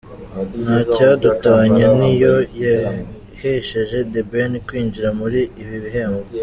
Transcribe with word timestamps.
Ntacyadutanya 0.63 1.85
ni 1.99 2.11
yo 2.21 2.35
yahesheje 2.63 3.97
The 4.11 4.21
Ben 4.29 4.53
kwinjira 4.67 5.09
muri 5.19 5.41
ibi 5.61 5.77
bihembo. 5.85 6.23